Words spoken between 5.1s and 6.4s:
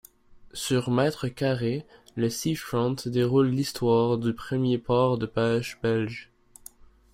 de pêche belge.